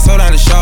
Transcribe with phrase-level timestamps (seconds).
[0.00, 0.59] sold out the show.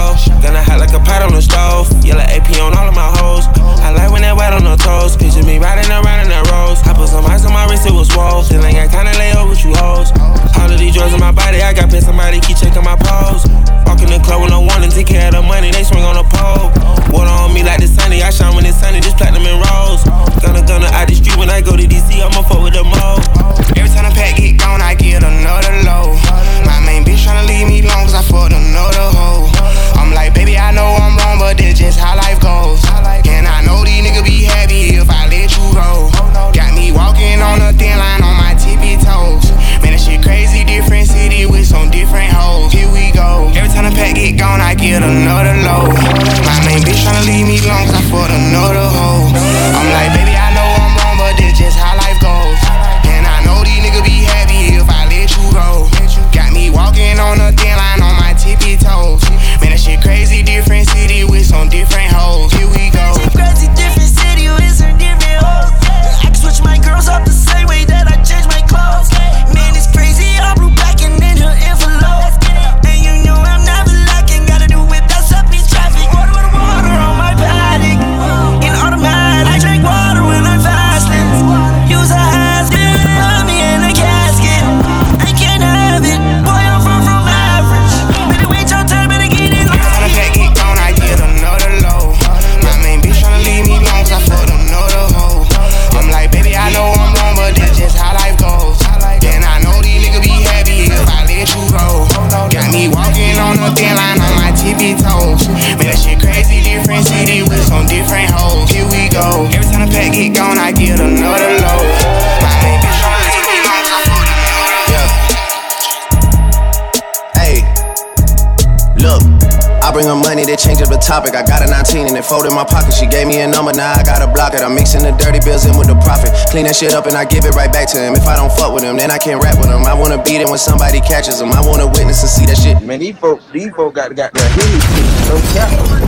[120.59, 121.39] Change up the topic.
[121.39, 122.93] I got a 19 and it fold in my pocket.
[122.93, 124.61] She gave me a number, now I gotta block it.
[124.61, 126.35] I'm mixing the dirty bills in with the profit.
[126.51, 128.15] Clean that shit up and I give it right back to him.
[128.19, 129.87] If I don't fuck with him, then I can't rap with him.
[129.87, 131.55] I wanna beat it when somebody catches him.
[131.55, 132.83] I wanna witness and see that shit.
[132.83, 134.85] Man, these folk, these folk got, got their heels.
[135.31, 136.08] No cap.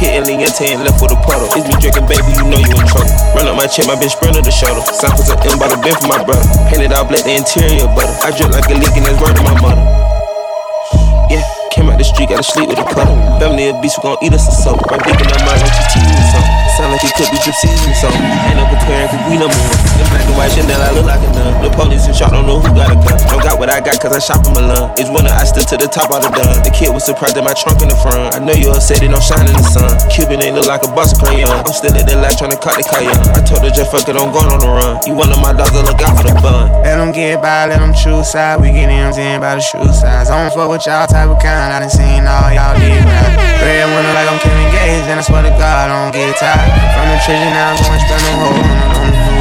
[0.00, 1.48] Hitting Leonte and left with a puddle.
[1.56, 3.12] It's me drinking, baby, you know you in trouble.
[3.34, 4.80] Run up my check, my bitch sprinter the shoulder.
[4.94, 6.46] Samples of M by the bin for my brother.
[6.70, 8.14] Painted out black, the interior butter.
[8.24, 10.07] I drip like a leak and word of my mother.
[11.98, 13.10] The street, gotta sleep with a cutter.
[13.42, 14.78] Family a beast, we gon' eat us a soap.
[14.86, 16.54] My dick in my like she's teasing something.
[16.78, 18.22] Sound like it could be drip season something.
[18.22, 19.74] Ain't no comparing, cause we number one.
[19.98, 21.58] In black and white Chanel, I look like a nun.
[21.58, 23.18] The police and shot, don't know who got a gun.
[23.26, 24.94] Don't got what I got, cause I shop in Milan.
[24.94, 26.62] It's winter, I stood to the top of the done.
[26.62, 28.30] The kid was surprised at my trunk in the front.
[28.30, 29.90] I know you upset, it don't shine in the sun.
[30.06, 31.50] Cuban ain't look like a bus crayon.
[31.50, 33.26] I'm still at the light trying to cut the cayenne.
[33.34, 35.02] I told her just fuck it, I'm going on the run.
[35.02, 36.70] You one of my dogs, I look out for the bun.
[36.86, 38.62] Let them get by, let them choose side.
[38.62, 40.30] We get them in by the shoe size.
[40.30, 41.74] I don't fuck with y'all type of kind.
[41.74, 43.36] I done seen all y'all did right.
[43.64, 46.68] Red winter like I'm Kevin Gates, and I swear to God, I don't get tired.
[46.92, 48.60] From the treasure now, I'm going spend them whole
[48.98, 49.37] on the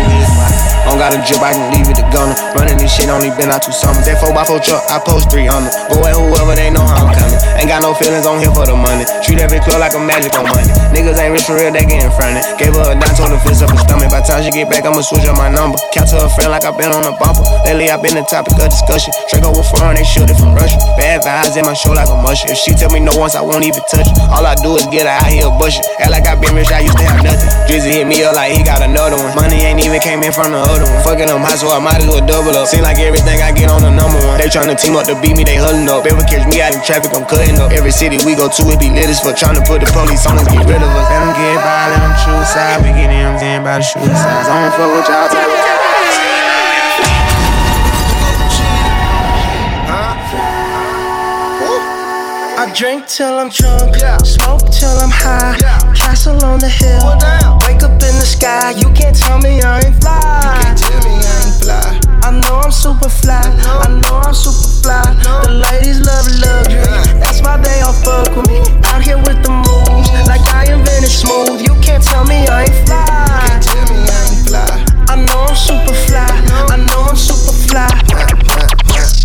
[0.87, 2.33] don't got a drip, I can leave it to Gunna.
[2.55, 4.07] Running this shit only been out two summers.
[4.07, 5.67] That 4x4 truck, I post three on.
[5.91, 7.39] Go at whoever, they know how I'm coming.
[7.59, 9.03] Ain't got no feelings on here for the money.
[9.25, 10.71] Treat every club like a magic on money.
[10.95, 12.41] Niggas ain't rich for real, they getting fronted.
[12.55, 14.07] Gave her a dime, told her fist up her stomach.
[14.07, 15.75] By the time she get back, I'ma switch up my number.
[15.91, 17.43] Count to her friend like i been on a bumper.
[17.65, 19.11] Lately, i been the topic of discussion.
[19.27, 20.79] Draco with foreign, they shoot it from Russia.
[20.95, 22.47] Bad vibes in my show like a musher.
[22.47, 24.17] If she tell me no once, I won't even touch it.
[24.29, 25.83] All I do is get her out here bushing.
[25.99, 27.49] Act like I been rich, I used to have nothing.
[27.65, 29.33] Drizzy hit me up like he got another one.
[29.35, 30.76] Money ain't even came in from the other
[31.07, 32.67] Fucking them high, so I might as well double up.
[32.67, 34.37] Seem like everything I get on the number one.
[34.37, 36.03] They tryna team up to beat me, they huddling up.
[36.03, 37.71] Ever catch me out in traffic, I'm cutting up.
[37.71, 40.35] Every city we go to, it be lit as for tryna put the police on
[40.35, 41.07] us, get rid of us.
[41.07, 42.83] Let them get by, let them choose side.
[42.83, 44.47] We get them in by the shoe size.
[44.51, 46.26] I don't fuck with y'all
[52.67, 53.95] I drink till I'm drunk,
[54.27, 55.55] smoke till I'm high.
[55.95, 56.99] Castle on the hill,
[57.63, 58.71] wake up in the sky.
[58.71, 60.19] You can't tell me I ain't fly.
[60.19, 62.27] You can't Tell me I ain't fly.
[62.27, 63.39] I know I'm super fly.
[63.39, 64.99] I know I'm super fly.
[65.47, 66.91] The ladies love luxury.
[67.23, 68.59] That's why they all fuck with me.
[68.91, 71.63] Out here with the moves, like I invented smooth.
[71.63, 72.99] You can't tell me I ain't fly.
[72.99, 74.96] You can't Tell me I ain't fly.
[75.09, 76.27] I know I'm super fly.
[76.69, 77.87] I know I'm super fly.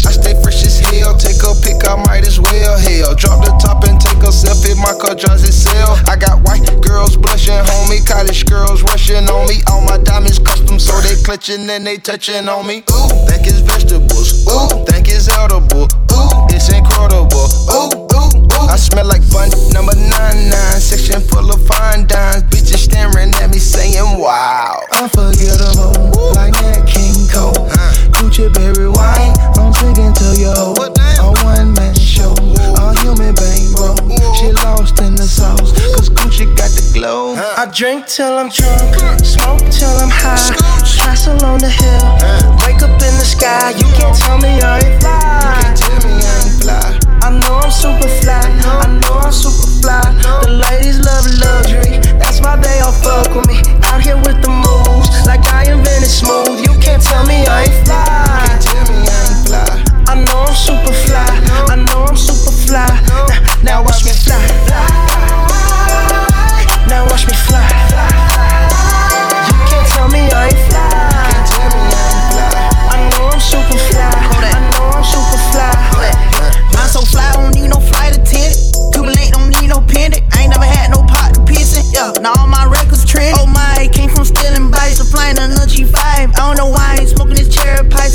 [0.04, 2.78] I stay fresh as hell, take a pic, I might as well.
[2.78, 6.02] Hell, drop the top and take a selfie, my car drives itself.
[6.08, 9.62] I got white girls blushing, homie, college girls rushing on me.
[9.70, 12.82] All my diamonds custom, so they clutching and they touching on me.
[12.90, 14.46] Ooh, think it's vegetables.
[14.48, 15.86] Ooh, think it's edible.
[16.12, 17.48] Ooh, it's incredible.
[17.70, 18.41] Ooh, ooh.
[18.68, 22.42] I smell like fun number nine nine, section full of fine dimes.
[22.44, 24.84] Bitches staring at me saying, Wow.
[24.92, 25.92] Unforgettable,
[26.34, 27.68] like Nat King Cole.
[28.14, 30.74] Gucci berry wine, I'm taking to yo.
[31.22, 31.94] A one man
[33.02, 33.98] human bankroll.
[34.38, 37.34] She lost in the sauce, cause Gucci got the glow.
[37.34, 38.94] I drink till I'm drunk,
[39.26, 40.54] smoke till I'm high.
[41.02, 42.06] Castle on the hill,
[42.62, 43.74] wake up in the sky.
[43.74, 45.74] You can't tell me I ain't fly.
[45.74, 46.86] Tell me I ain't fly.
[47.26, 48.38] I know I'm super fly.
[48.38, 50.02] I know I'm super fly.
[50.46, 51.98] The ladies love luxury.
[52.18, 53.58] That's why they all fuck with me.
[53.90, 56.62] Out here with the moves, like I invented smooth.
[56.66, 58.58] You can't tell me I ain't fly.
[58.62, 59.70] Tell me I ain't fly.
[60.06, 61.30] I know I'm super fly.
[61.70, 62.21] I know I'm super
[62.72, 62.86] fly.
[63.62, 64.61] Now, now watch me fly.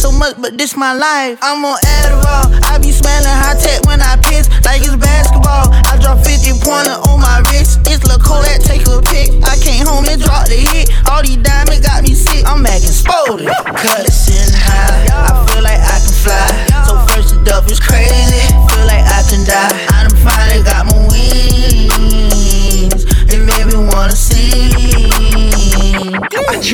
[0.08, 1.40] So much, but this my life.
[1.42, 2.48] I'm on Adderall.
[2.64, 5.68] I be smelling high tech when I piss, like it's basketball.
[5.74, 7.84] I drop 50 pointer on my wrist.
[7.88, 9.36] It's Lil' Colette, take a pic.
[9.44, 10.88] I came home and dropped the hit.
[11.12, 12.46] All these diamonds got me sick.
[12.48, 13.52] I'm acting exploded.
[13.52, 15.12] Cut it sitting high.
[15.12, 16.48] I feel like I can fly.
[16.88, 18.48] So first it up is crazy.
[18.72, 19.76] Feel like I can die.
[19.92, 21.97] I done finally got my wings.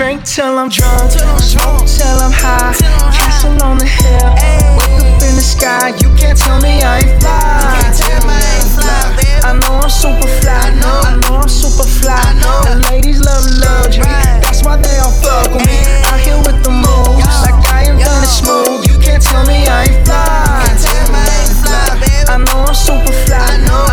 [0.04, 2.76] Drink till I'm drunk, smoke till I'm high.
[3.16, 4.36] Castle on the hill,
[4.76, 5.96] wake up in the sky.
[5.96, 7.64] You can't tell me I ain't fly.
[9.48, 10.60] I know I'm super fly.
[10.60, 12.20] I know I'm super fly.
[12.68, 14.04] The ladies love luxury.
[14.44, 15.80] That's why they all fuck with me.
[16.12, 18.84] Out here with the moves, like I invented smooth.
[18.84, 20.68] You can't tell me I ain't fly.
[22.28, 23.93] I know I'm super fly.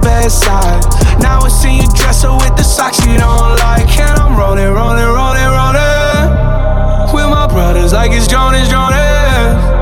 [0.00, 0.82] bedside
[1.20, 4.72] Now I see you dress her with the socks you don't like And I'm rolling,
[4.72, 9.80] rolling, rolling, rolling With my brothers like it's Jonas, Jonas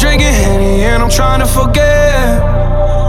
[0.00, 2.40] Drinking Henny and I'm trying to forget.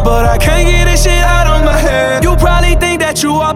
[0.04, 2.22] But I can't get this shit out of my head.
[2.22, 3.56] You probably think that you are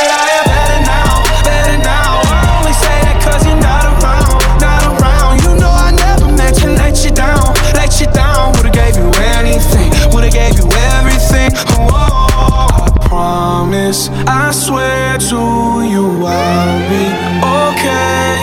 [13.91, 15.35] I swear to
[15.83, 17.11] you I'll be
[17.43, 18.39] okay.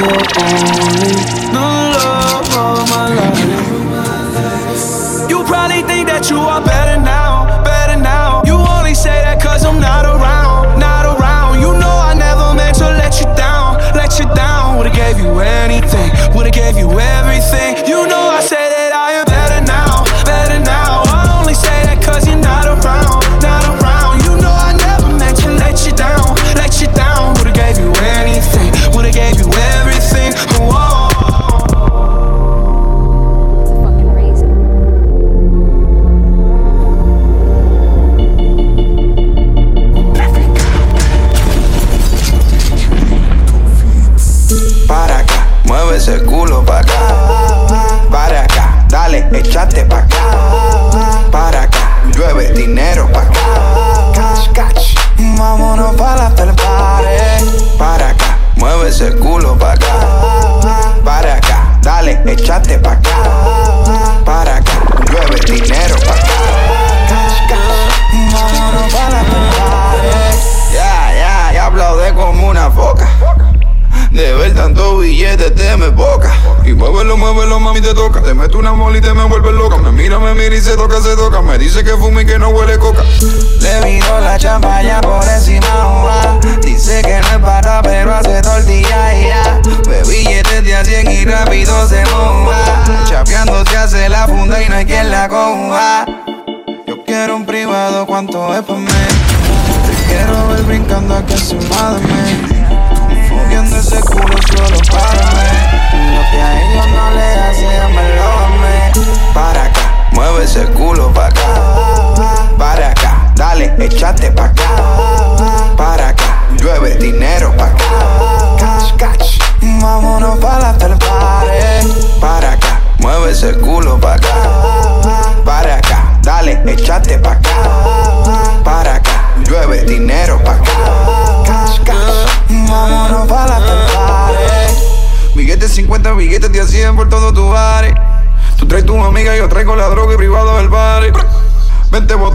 [0.00, 1.12] You're only
[1.52, 1.60] the
[1.92, 5.28] love of my life.
[5.28, 8.42] You probably think that you are better now, better now.
[8.46, 11.60] You only say that cause I'm not around, not around.
[11.60, 14.78] You know I never meant to let you down, let you down.
[14.78, 17.87] Would've gave you anything, would've gave you everything.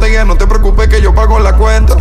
[0.04, 1.96] No te preocupes que yo pago la cuenta.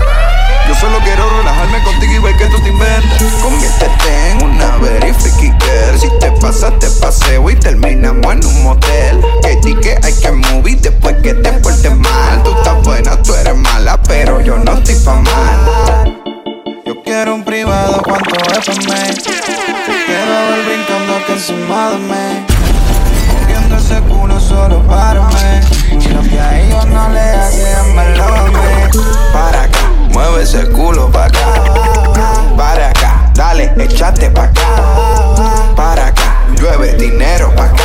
[0.68, 3.22] Yo solo quiero relajarme contigo y ver que tú te inventas.
[3.40, 6.00] Conviértete en una girl.
[6.00, 9.20] Si te pasas, te paseo y terminamos en un motel.
[9.42, 12.42] Que di que hay que movie después que te portes mal.
[12.42, 16.22] Tú estás buena, tú eres mala, pero yo no estoy pa' mal.
[16.84, 19.14] Yo quiero un privado, ¿cuánto es pa' mí?
[19.14, 22.71] Te quiero ver brincando aquí encima de mí.
[23.92, 26.08] Ese culo solo para mí.
[26.14, 28.98] Lo que a ellos no le hace, dámelo a mí.
[29.34, 29.80] Para acá,
[30.14, 31.38] mueve ese culo para acá.
[32.56, 34.62] Para acá, dale, échate para acá.
[35.76, 37.82] Para acá, llueve dinero para acá.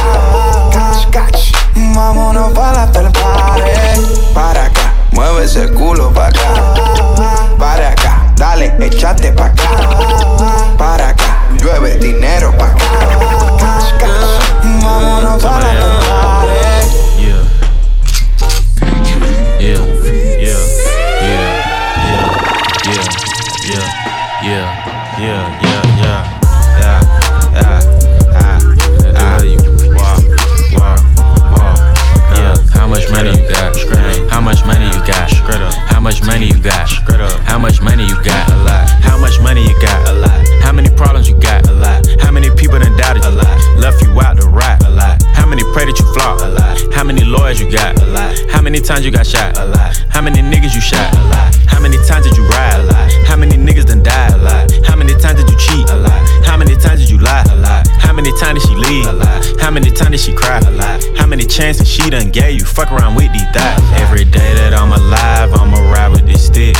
[0.71, 1.51] Catch, catch.
[1.93, 4.31] Vámonos para la party.
[4.33, 6.39] Para acá, mueve ese culo para acá.
[7.59, 9.63] Para acá, dale, échate para acá.
[10.77, 12.83] Para acá, llueve dinero para acá.
[13.57, 14.11] Catch, catch.
[14.81, 16.87] Vámonos para la after.
[17.19, 17.43] Yeah.
[19.59, 19.81] Yeah.
[20.39, 20.61] Yeah.
[21.19, 21.41] Yeah.
[22.07, 22.27] Yeah.
[22.85, 23.05] Yeah.
[23.65, 23.85] Yeah.
[24.43, 24.43] Yeah.
[24.43, 24.65] Yeah.
[25.19, 25.81] Yeah.
[26.01, 26.21] Yeah.
[26.79, 27.01] Yeah.
[28.35, 28.59] Ah.
[32.33, 32.55] Yeah.
[32.73, 33.75] How much money you got?
[34.29, 35.31] How much money you got?
[35.89, 36.87] How much money you got?
[37.45, 38.49] How much money you got?
[38.49, 38.96] A lot.
[48.87, 49.57] Times you got shot?
[49.59, 49.97] A lot.
[50.09, 51.13] How many niggas you shot?
[51.13, 51.53] A lot.
[51.67, 52.79] How many times did you ride?
[52.79, 53.11] A lot.
[53.27, 54.31] How many niggas done died?
[54.31, 54.71] A lot.
[54.87, 55.89] How many times did you cheat?
[55.89, 56.23] A lot.
[56.45, 57.43] How many times did you lie?
[57.51, 57.85] A lot.
[57.99, 59.05] How many times did she leave?
[59.07, 59.45] A lot.
[59.59, 60.59] How many times did she cry?
[60.59, 61.03] A lot.
[61.17, 62.65] How many chances she done gave you?
[62.65, 63.83] Fuck around with these thighs.
[63.99, 66.77] Every day that I'm alive, I'ma ride with this stick.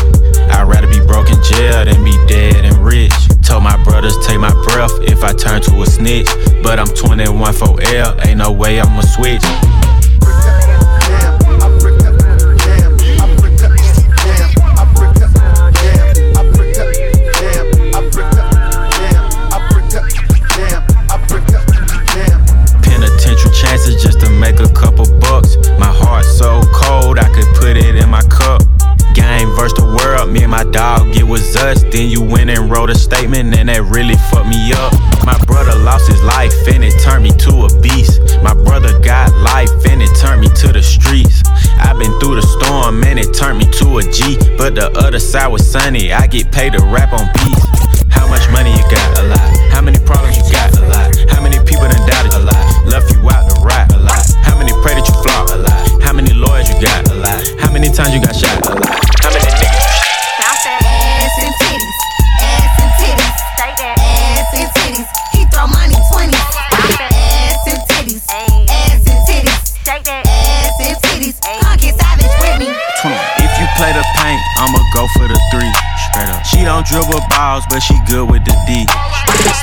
[0.48, 3.12] I'd rather be broke in jail than be dead and rich.
[3.44, 6.30] Told my brothers take my breath if I turn to a snitch.
[6.64, 9.44] But I'm 21 for L, ain't no way I'ma switch.
[31.28, 31.84] Was us.
[31.84, 34.94] Then you went and wrote a statement, and that really fucked me up.
[35.26, 38.22] My brother lost his life, and it turned me to a beast.
[38.42, 41.44] My brother got life, and it turned me to the streets.
[41.78, 44.40] I've been through the storm, and it turned me to a G.
[44.58, 47.66] But the other side was sunny, I get paid to rap on beats.
[48.10, 49.20] How much money you got?
[49.20, 49.52] A lot.
[49.70, 50.72] How many problems you got?
[50.80, 51.12] A lot.
[51.30, 52.34] How many people done doubted?
[52.34, 52.64] A lot.
[52.88, 53.92] Left you out to rap?
[53.92, 54.24] A lot.
[54.48, 55.52] How many pray that you flop?
[55.52, 56.02] A lot.
[56.02, 57.10] How many lawyers you got?
[57.12, 57.42] A lot.
[57.60, 58.58] How many times you got shot?
[58.68, 59.17] A lot.
[74.38, 75.72] Play paint, I'ma go for the three.
[76.10, 76.46] Straight up.
[76.46, 78.86] She don't dribble balls, but she good with the D.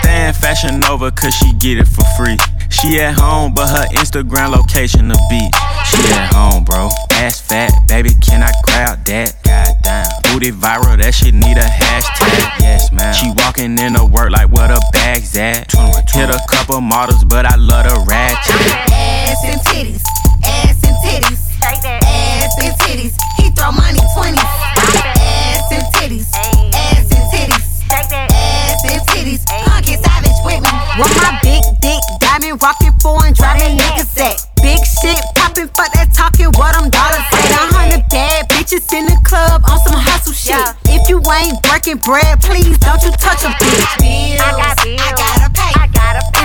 [0.00, 2.36] Stay in Fashion Nova, cause she get it for free.
[2.70, 5.54] She at home, but her Instagram location the beach.
[5.86, 6.88] She at home, bro.
[7.12, 9.36] Ass fat, baby, can I grab that?
[9.44, 10.06] Goddamn.
[10.24, 12.60] Booty viral, that shit need a hashtag.
[12.60, 13.14] Yes, man.
[13.14, 15.70] She walking in the work like where the bags at.
[16.12, 18.54] Hit a couple models, but I love the ratchet.
[18.90, 20.02] Ass and titties,
[20.44, 23.33] ass and titties, ass and titties.
[23.56, 24.44] Throw money twenties.
[24.44, 26.28] Ass and titties,
[26.74, 29.42] ass and titties, ass and titties.
[29.46, 30.70] Come get savage with me.
[30.98, 34.36] With my big dick, diamond rockin' foreign, drive that niggas at.
[34.62, 37.50] Big shit poppin', fuck that talking, what them dollars at.
[37.50, 40.58] A hundred bad bitches in the club on some hustle shit.
[40.86, 43.86] If you ain't breaking bread, please don't you touch a bitch.
[44.02, 45.53] Bills, I, got bills.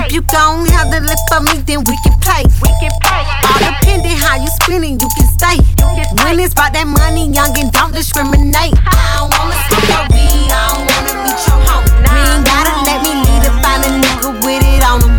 [0.10, 2.41] If you gon' have to live for me, then we can play.
[2.65, 3.22] We can play.
[3.45, 5.62] All depending how you spending, you can stay.
[5.62, 6.26] You can stay.
[6.26, 8.74] When it's about that money, young and don't discriminate.
[8.89, 11.86] I don't wanna smoke your weed, I don't wanna meet your hoe.
[12.10, 15.13] You ain't gotta let me lead to find a nigga with it on him.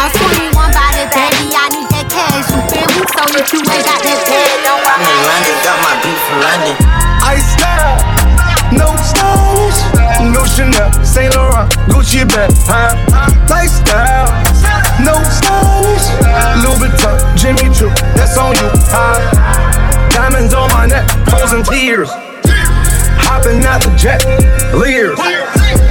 [0.00, 2.48] I'm 21 by the baby, I need that cash.
[2.48, 3.04] You feel me?
[3.04, 6.40] So if you ain't got that bag, don't I'm in London, got my beat from
[6.40, 6.76] London.
[7.28, 8.00] Ice style,
[8.72, 9.84] no stylish,
[10.32, 12.96] no Chanel, uh, Saint Laurent, Gucci bag, huh?
[13.52, 14.03] Lifestyle,
[17.44, 18.72] Jimmy Choo, that's on you?
[20.16, 22.08] Diamonds on my neck, frozen tears.
[23.20, 24.24] Hopping out the jet,
[24.72, 25.18] leers.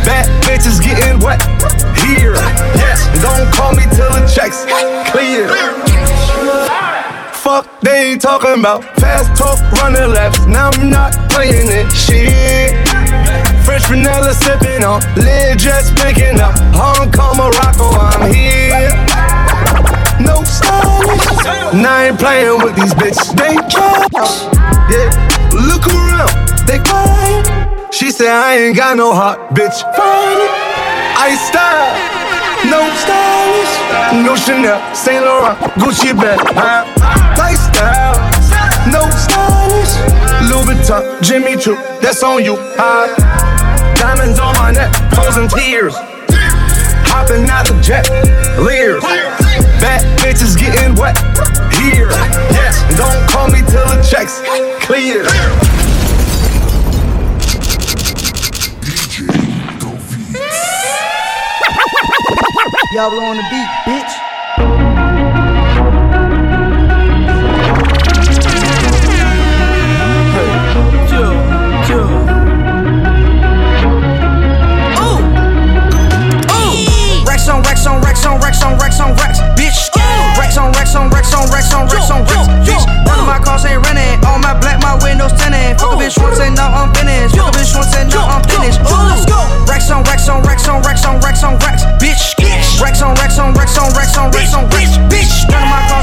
[0.01, 1.37] Bad bitches getting wet
[2.01, 2.33] here.
[2.73, 4.65] Yes, don't call me till the checks
[5.13, 5.45] clear.
[7.35, 10.43] Fuck, they ain't talking about fast talk, running laps.
[10.47, 11.85] Now I'm not playing it.
[11.93, 12.73] Shit.
[13.63, 16.57] French vanilla sipping on, lid just picking up.
[16.73, 18.89] Hong Kong, Morocco, I'm here.
[20.19, 20.92] No stylish.
[21.73, 23.35] Now I ain't playing with these bitches.
[23.35, 24.47] They trash.
[24.89, 25.09] Yeah,
[25.51, 26.31] look around,
[26.67, 27.93] they quiet.
[27.93, 29.81] She said I ain't got no heart, bitch.
[29.95, 30.51] Find it.
[31.17, 32.13] I style.
[32.69, 36.85] No stylish, no Chanel, Saint Laurent, Gucci bag, huh?
[37.37, 38.15] Lifestyle,
[38.89, 39.99] no stylish,
[40.47, 43.13] Louis Vuitton, Jimmy Choo, that's on you, huh?
[43.95, 45.93] Diamonds on my neck, frozen tears.
[47.05, 48.07] Hopping out the jet,
[48.57, 49.03] leers.
[49.83, 51.17] Bad bitches getting wet
[51.73, 52.07] here.
[52.55, 54.39] Yes, don't call me till the checks
[54.79, 55.25] clear.
[58.79, 59.27] DJ.
[62.93, 64.22] Diablo on the beat, bitch.
[78.23, 79.91] Rex on Rex on Rex on on Rex, bitch.
[80.39, 82.85] Rex on Rex on Rex on Rex on Rex on Rex, bitch.
[83.03, 84.23] None of my cars ain't renting.
[84.23, 85.75] All my black, my windows tinted.
[85.75, 87.35] Fuck a bitch once and now I'm finished.
[87.35, 88.79] Fuck a bitch once and now I'm finished.
[89.67, 92.23] Rex on Rex on Rex on Rex on Rex on Rex, bitch.
[92.81, 93.93] Rex on Rex on Rex on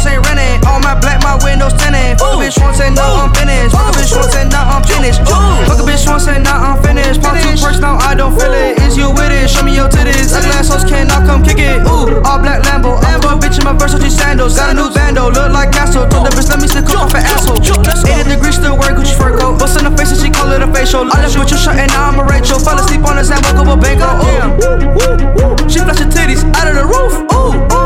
[0.01, 0.65] Schwartz ain't renting.
[0.65, 2.17] All my black, my windows tinted.
[2.17, 3.77] Fuck a bitch once and now I'm finished.
[3.77, 5.21] Fuck a bitch once and now I'm finished.
[5.21, 7.21] Fuck a bitch once and now I'm finished.
[7.21, 8.81] Pop two perks, now I don't feel it.
[8.81, 9.51] Is you with it?
[9.51, 10.33] Show me your titties.
[10.33, 11.85] Ugly ass hoes cannot come kick it.
[11.85, 12.97] Ooh, all black Lambo.
[13.13, 14.57] Amber bitch in my Versace sandals.
[14.57, 16.09] Got a new bando, look like Castle.
[16.09, 17.61] Told the bitch let me stick up off an asshole.
[17.61, 19.61] 80 degrees, still wearing Gucci fur coat.
[19.61, 21.05] Bust in the face and she call it a facial.
[21.13, 22.59] I left with your shirt and now I'm a Rachel.
[22.59, 24.01] Fell asleep on his hand, woke up a bank.
[24.01, 25.69] Oh, ooh.
[25.69, 27.13] She flashed her titties out of the roof.
[27.37, 27.80] Ooh, ooh.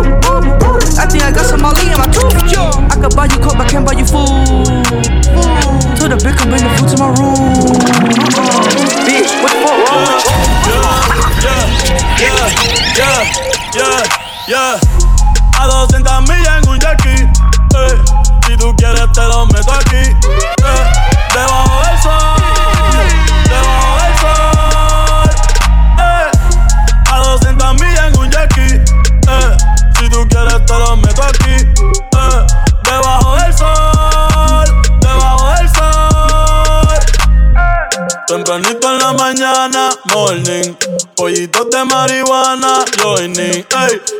[1.05, 2.33] I think I got some Molly in my tooth.
[2.33, 4.25] I could buy you coke, but can't buy you food.
[4.25, 4.65] food.
[6.01, 7.37] To the bitch, come bring the food to my room.
[8.41, 9.05] Uh-uh.
[9.05, 10.25] Bitch, what the fuck?
[10.65, 11.61] Yeah,
[12.25, 12.49] yeah,
[12.97, 13.21] yeah,
[13.77, 14.01] yeah,
[14.49, 14.81] yeah.
[15.61, 16.44] A 230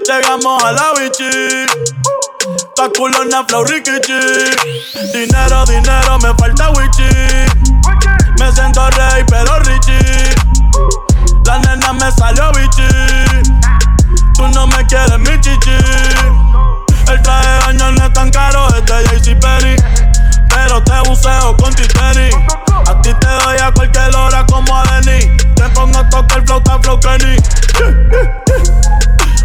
[0.07, 1.67] llegamos a la bichi.
[2.77, 4.21] Ta culona flow rikichi.
[5.13, 7.09] Dinero, dinero, me falta wichi.
[8.39, 10.35] Me siento rey, pero richie.
[11.47, 12.89] La nena me salió bichi.
[14.35, 15.77] Tú no me quieres, mi chichi.
[17.09, 19.77] El traje de baño no es tan caro, es de JCPenney.
[20.55, 22.31] Pero te buceo con titeni.
[22.87, 25.37] A ti te doy a cualquier hora como a Denny.
[25.57, 27.37] Te pongo a tocar flauta flow Kenny.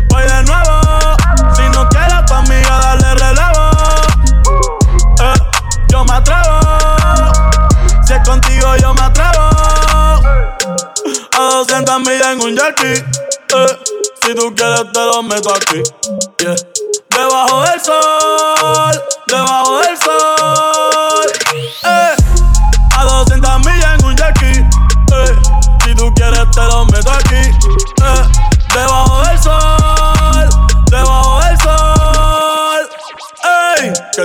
[0.09, 0.81] Voy de nuevo.
[1.55, 3.71] Si no quieres tu amiga, darle relevo.
[5.21, 5.33] Eh,
[5.87, 6.59] yo me atrevo.
[8.05, 9.49] Si es contigo, yo me atrevo.
[11.37, 12.93] A 200 millas en un jackie.
[12.93, 13.77] Eh,
[14.21, 15.81] si tú quieres, te lo meto aquí.
[16.39, 16.55] Yeah.
[17.09, 19.58] Debajo del sol, debajo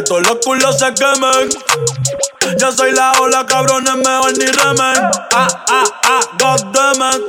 [0.04, 1.48] todos los culos se quemen.
[2.58, 5.10] Yo soy la ola, cabrones, mejor ni remen.
[5.32, 7.22] Ah, ah, ah, goddammit.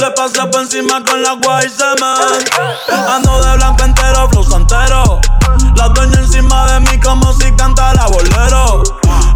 [0.00, 2.44] Le pasé por encima con la agua y semen.
[3.08, 5.20] Ando de blanco entero, flow santero.
[5.76, 8.82] La dueña encima de mí como si cantara bolero.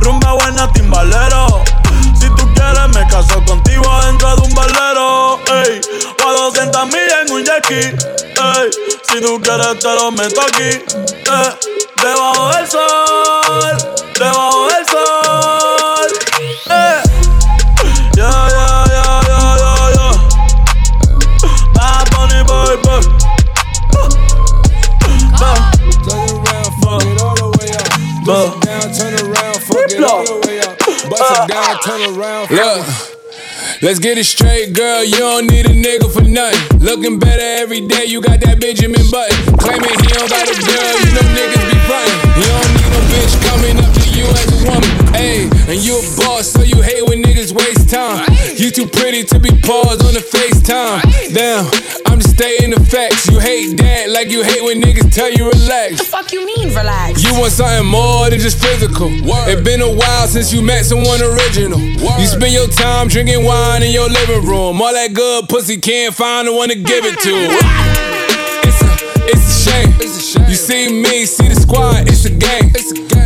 [0.00, 1.62] Rumba buena, timbalero.
[2.18, 5.38] Si tú quieres, me caso contigo dentro de un balero.
[5.46, 5.80] Ey,
[6.24, 7.74] o a 200 millas en un jackie.
[7.76, 8.70] Ey,
[9.08, 10.82] si tú quieres, te lo meto aquí.
[11.32, 13.76] Eh, debajo del sol,
[14.18, 16.10] debajo del sol.
[16.70, 17.02] Eh,
[18.16, 20.14] yeah, yeah, yeah, yeah, yeah, yeah.
[21.74, 23.02] Bad Bunny, boy, boy.
[28.24, 30.78] Bust it down, turn around, fuck it all the way up.
[31.10, 33.11] Bust it down, turn around, Look.
[33.82, 35.02] Let's get it straight, girl.
[35.02, 36.78] You don't need a nigga for nothing.
[36.78, 38.04] Looking better every day.
[38.04, 39.58] You got that Benjamin Button.
[39.58, 40.94] Claiming he don't got a girl.
[41.02, 42.42] You know niggas be frontin'.
[42.42, 44.90] You don't need no bitch coming up to you as a woman.
[45.14, 48.26] Ayy, and you a boss, so you hate when niggas waste time.
[48.56, 51.34] You too pretty to be paused on the FaceTime.
[51.34, 51.66] Damn,
[52.06, 53.28] I'm just stating the facts.
[53.28, 55.92] You hate that like you hate when niggas tell you relax.
[55.92, 57.22] What the fuck you mean, relax?
[57.22, 59.08] You want something more than just physical.
[59.48, 61.80] It been a while since you met someone original.
[61.80, 64.80] You spend your time drinking wine in your living room.
[64.80, 68.32] All that good pussy can't find the one to give it to.
[68.64, 68.94] It's a,
[69.26, 70.21] it's a shame.
[70.34, 72.72] You see me, see the squad, it's a game.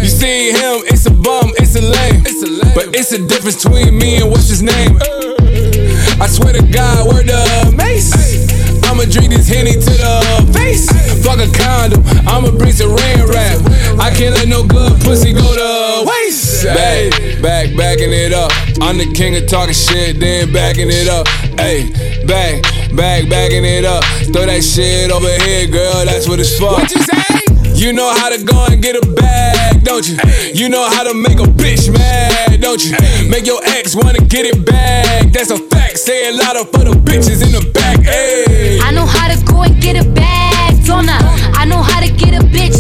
[0.02, 2.22] You see him, it's a bum, it's a lame.
[2.74, 4.98] But it's a difference between me and what's his name.
[6.18, 8.15] I swear to God, word the mace.
[8.96, 10.88] I'ma drink this henny to the face.
[11.22, 13.60] Fuck a condom, I'ma bring some rain rap.
[14.00, 16.64] I can't let no good pussy go to waste.
[16.64, 18.50] Back, back, backing it up.
[18.80, 21.28] I'm the king of talking shit, then backing it up.
[21.60, 21.92] Hey,
[22.24, 22.62] back,
[22.96, 24.02] back, backing it up.
[24.32, 26.06] Throw that shit over here, girl.
[26.06, 26.72] That's what it's for.
[26.72, 27.35] What you say?
[27.76, 30.16] You know how to go and get a bag, don't you?
[30.54, 32.96] You know how to make a bitch mad, don't you?
[33.28, 35.30] Make your ex wanna get it back.
[35.30, 35.98] That's a fact.
[35.98, 38.00] Say it louder for the bitches in the back.
[38.82, 41.20] I know how to go and get a bag, don't I?
[41.54, 42.75] I know how to get a bitch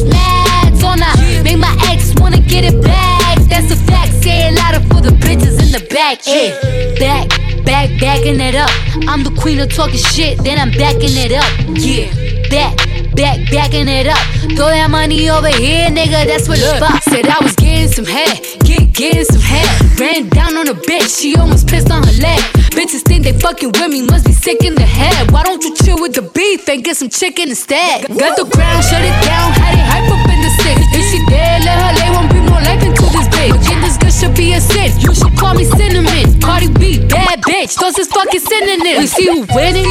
[5.96, 6.22] back.
[6.22, 6.52] Hey,
[7.00, 7.26] back,
[7.64, 8.68] back, backing it up.
[9.08, 11.48] I'm the queen of talking shit, then I'm backing it up.
[11.72, 12.12] Yeah,
[12.52, 12.76] back.
[13.16, 14.20] Back, backing it up.
[14.60, 16.28] Throw that money over here, nigga.
[16.28, 17.00] That's what it's about.
[17.08, 19.64] Said I was getting some head, get getting some head.
[19.96, 22.44] Ran down on a bitch, she almost pissed on her leg.
[22.76, 25.32] Bitches think they fucking with me, must be sick in the head.
[25.32, 28.04] Why don't you chill with the beef and get some chicken instead?
[28.08, 30.76] Got the ground, shut it down, had it hype up in the six.
[30.92, 33.75] If she dead, let her lay, won't bring more life into this bitch.
[34.06, 34.92] Forget this should be a sin.
[35.00, 36.40] You should call me cinnamon.
[36.40, 38.98] Cardi B, bad bitch, those is fucking synonyms.
[38.98, 39.84] We see who winning,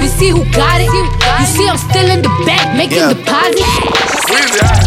[0.00, 0.92] we see who got it.
[0.92, 3.12] You see I'm still in the back, making Yeah.
[3.14, 4.82] deposits.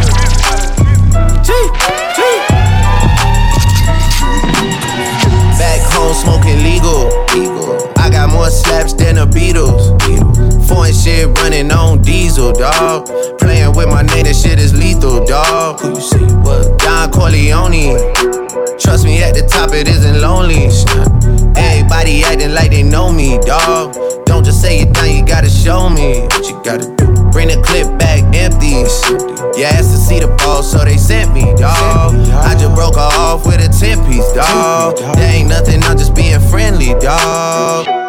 [5.58, 7.10] Back home smoking legal.
[7.98, 9.98] I got more slaps than the Beatles.
[10.68, 13.08] Foreign shit running on diesel, dog.
[13.40, 15.80] Playing with my name, that shit is lethal, dog.
[15.80, 16.18] Who you see?
[16.46, 16.78] What?
[16.80, 18.45] Don Corleone.
[18.86, 20.70] Trust me, at the top it isn't lonely.
[21.58, 23.96] Everybody acting like they know me, dog.
[24.26, 27.06] Don't just say it now, you gotta show me what you gotta do.
[27.32, 28.86] Bring the clip back empty.
[29.58, 32.14] You asked to see the ball, so they sent me, dog.
[32.46, 34.98] I just broke her off with a 10 piece, dog.
[35.18, 38.05] There ain't nothing, I'm just being friendly, dog.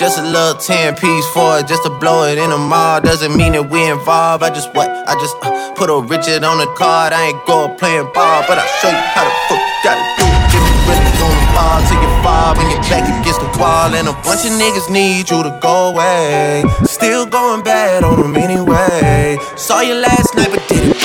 [0.00, 3.02] Just a little 10 piece for it, just to blow it in the mall.
[3.02, 4.42] Doesn't mean that we involved.
[4.42, 4.88] I just what?
[4.88, 7.12] I just uh, put a Richard on the card.
[7.12, 10.24] I ain't going playing ball, but I'll show you how the fuck you gotta do
[10.24, 10.56] it.
[10.56, 13.92] If you really gonna fall till you fall when your back against the wall.
[13.92, 16.64] And a bunch of niggas need you to go away.
[16.88, 19.36] Still going bad on them anyway.
[19.60, 20.99] Saw you last night, but did it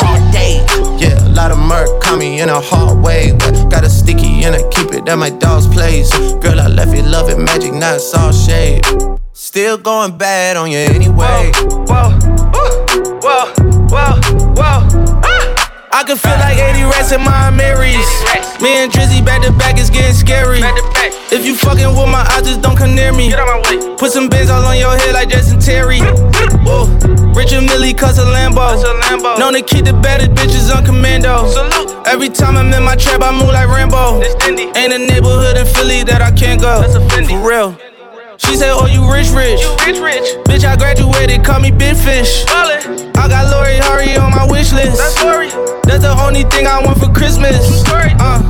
[1.36, 3.34] lot of murk caught me in a hard way.
[3.38, 6.10] But got a sticky and I keep it at my dog's place.
[6.40, 8.86] Girl, I left you loving magic, not all shade.
[9.34, 11.52] Still going bad on you anyway.
[11.88, 12.10] Whoa, whoa,
[13.22, 13.54] whoa,
[13.90, 14.16] whoa,
[14.56, 15.15] whoa.
[15.96, 18.04] I can feel like 80 rats in my Marys.
[18.60, 20.60] Me and Drizzy back to back is getting scary.
[21.32, 23.32] If you fucking with my eyes, just don't come near me.
[23.96, 26.00] Put some bins all on your head like Jason Terry.
[26.68, 26.92] Whoa.
[27.32, 29.40] Richard Mille cuss a Lambo.
[29.40, 31.48] Known to keep the baddest bitches on commando.
[31.48, 32.06] Salute.
[32.06, 34.22] Every time I'm in my trap, I move like Rambo.
[34.76, 36.84] Ain't a neighborhood in Philly that I can't go.
[36.84, 37.95] For real.
[38.38, 39.64] She said, Oh, you rich, rich.
[39.64, 40.28] You rich, rich.
[40.44, 42.44] Bitch, I graduated, call me Big Fish.
[42.46, 43.16] Ballin'.
[43.16, 45.00] I got Lori Harvey on my wish list.
[45.00, 45.50] That's Lori.
[45.88, 47.84] That's the only thing I want for Christmas.
[47.88, 48.44] Uh.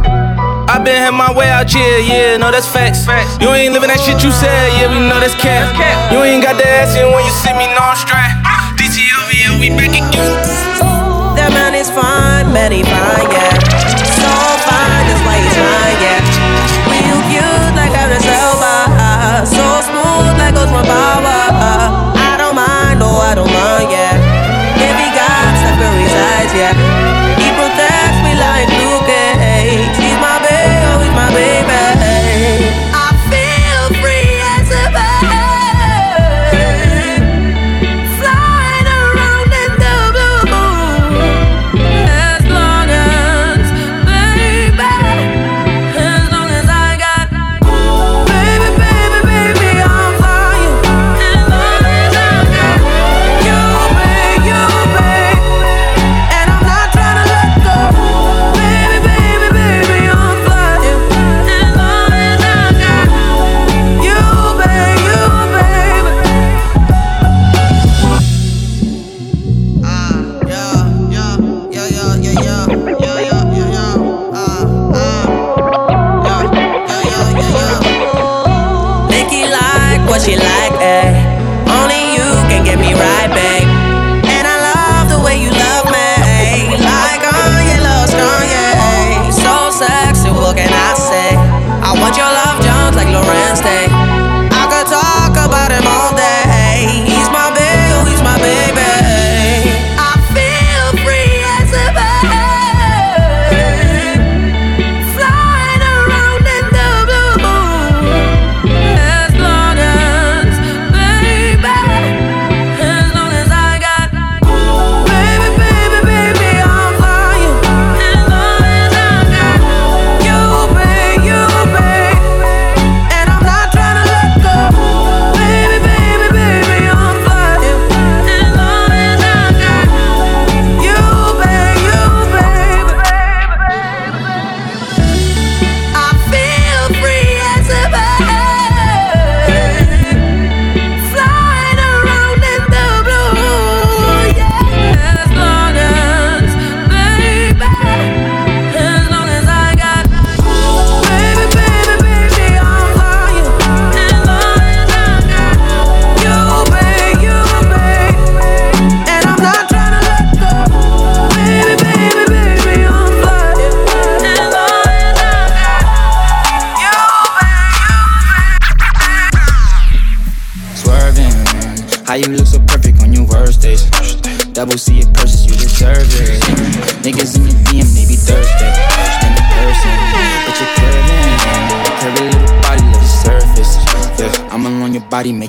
[0.66, 3.06] I been had my way out here, yeah, no, that's facts.
[3.06, 3.38] facts.
[3.40, 5.70] You ain't living that shit you said, yeah, we know that's cap.
[6.12, 8.34] You ain't got the ass in when you see me, no, I'm straight.
[8.82, 10.12] DTOV, yeah, we back again.
[11.38, 13.45] That man is fine, man, he fine, yeah.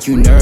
[0.07, 0.36] You nervous.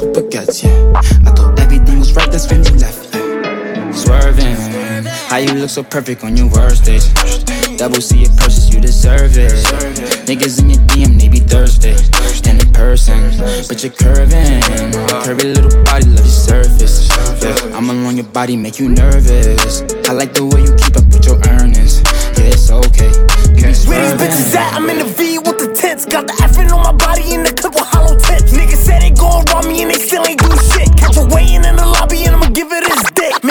[0.00, 0.92] Covered diamonds yeah.
[0.96, 3.92] I thought everything was right, that's when you left, yeah.
[3.92, 4.56] Swerving,
[5.28, 7.12] how you look so perfect on your worst days.
[7.76, 9.52] Double C it purchase, you deserve it.
[10.26, 11.94] Niggas in your DM, they be thirsty.
[12.48, 13.30] And in person,
[13.68, 14.60] but you're curving.
[15.24, 17.08] Curvy little body, love your surface.
[17.42, 19.82] Yeah, I'm along your body, make you nervous.
[20.08, 22.02] I like the way you keep up with your earnings.
[22.38, 23.10] Yeah, it's okay.
[23.54, 24.74] You be Where these bitches at?
[24.74, 26.04] I'm in the V with the tents.
[26.04, 27.74] Got the effing on my body in the clip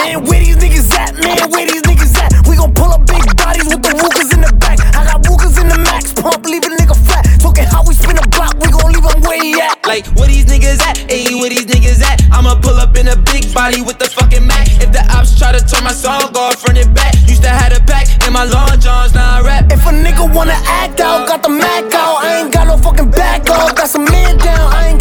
[0.04, 1.16] Man, where these niggas at?
[1.16, 2.28] Man, where these niggas at?
[2.46, 4.76] We gon' pull up big bodies with the Wookers in the back.
[4.92, 7.24] I got Wookers in the max pump, leave a nigga flat.
[7.40, 9.80] Talking how we spin a block, we gon' leave him where he at.
[9.88, 11.00] Like, where these niggas at?
[11.08, 12.20] Ayy, where these niggas at?
[12.28, 14.68] I'ma pull up in a big body with the fucking Mac.
[14.84, 17.16] If the ops try to turn my song off, front and back.
[17.24, 19.72] Used to have a pack in my long johns, now I rap.
[19.72, 22.20] If a nigga wanna act out, got the Mac out.
[22.20, 23.74] I ain't got no fucking back off.
[23.74, 25.00] Got some man down, I ain't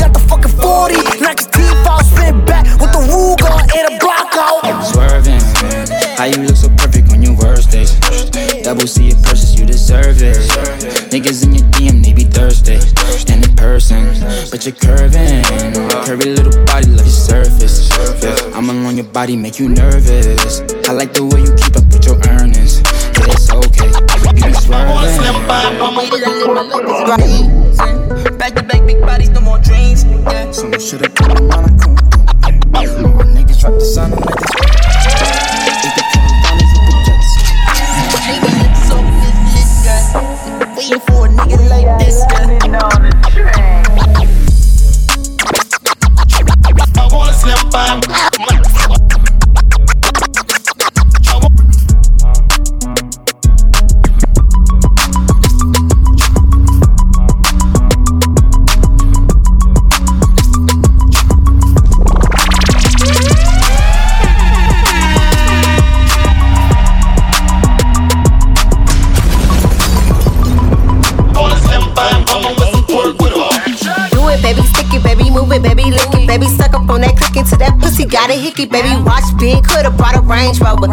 [11.24, 12.74] Niggas in your DM, they be thirsty.
[13.32, 14.04] And in person,
[14.52, 15.42] but you're curving.
[16.04, 17.90] Curvy little body, love your surface.
[18.22, 20.60] Yeah, I'm along your body, make you nervous.
[20.90, 22.82] I like the way you keep up with your earnings.
[23.16, 23.88] Yeah, it's okay.
[24.36, 24.54] You be
[27.32, 27.63] swerving.
[80.34, 80.93] Range Rover.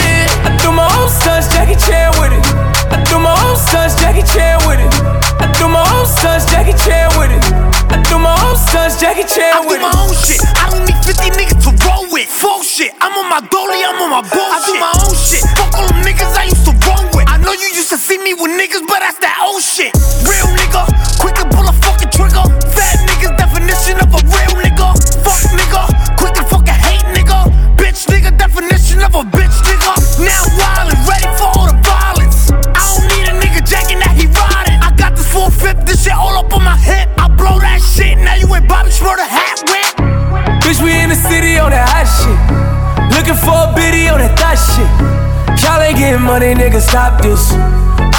[0.61, 2.45] I do my own stunts, Jackie Chan with it.
[2.93, 4.93] I do my own stunts, Jackie Chan with it.
[5.41, 7.41] I do my own stunts, Jackie Chan with it.
[7.89, 9.81] I do my own stunts, Jackie Chan with it.
[9.81, 10.37] I do my own shit.
[10.61, 12.29] I don't need 50 niggas to roll with.
[12.29, 12.93] Full shit.
[13.01, 14.53] I'm on my dolly, I'm on my bullshit.
[14.53, 15.41] I do my own shit.
[15.57, 17.25] Fuck all them niggas I used to roll with.
[17.25, 19.89] I know you used to see me with niggas, but that's that old shit.
[20.29, 20.90] Real nigga,
[46.11, 47.53] getting money, nigga, stop this.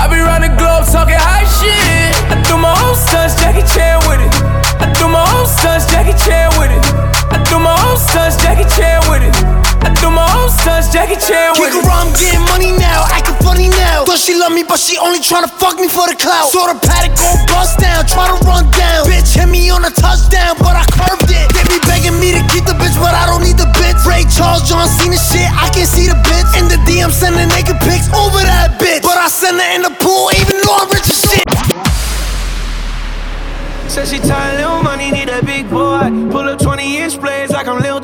[0.01, 2.15] I be running globe talking high shit.
[2.33, 4.33] I do my own stunts, Jackie Chan with it.
[4.81, 6.85] I do my own stunts, Jackie Chan with it.
[7.29, 9.72] I do my own stunts, Jackie Chan with it.
[9.83, 11.87] I do my own stunts, Jackie Chan with Kick it.
[11.87, 14.07] around, I'm getting money now, acting funny now.
[14.07, 16.55] Thought she love me, but she only tryna fuck me for the clout.
[16.55, 19.07] Saw the paddock go bust down, try to run down.
[19.07, 21.47] Bitch hit me on a touchdown, but I curved it.
[21.51, 23.99] They be begging me to keep the bitch, but I don't need the bitch.
[24.07, 26.51] Ray Charles, John Cena shit, I can see the bitch.
[26.59, 29.03] In the DM, sending naked pics over that bitch.
[29.03, 31.47] But I send her in the pool, even though I'm rich as shit.
[33.91, 36.09] Said she tired, little money, need a big boy.
[36.33, 36.42] Pull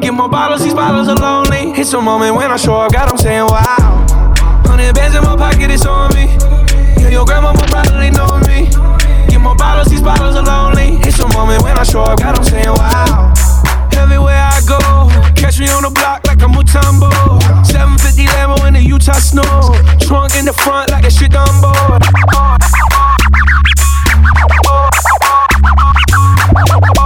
[0.00, 1.72] Get more bottles, these bottles are lonely.
[1.80, 4.04] It's a moment when I show up, God, I'm saying wow.
[4.66, 6.26] Hundred bands in my pocket, it's on me.
[7.00, 8.68] Yeah, your grandma probably know me.
[9.28, 11.00] Get more bottles, these bottles are lonely.
[11.00, 13.32] It's a moment when I show up, God, I'm saying wow.
[13.96, 14.78] Everywhere I go,
[15.34, 17.10] catch me on the block like a Mutombo.
[17.64, 19.42] 750 Lambo in the Utah snow.
[19.98, 21.72] Trunk in the front like a shit Dumbo.
[26.66, 27.05] Said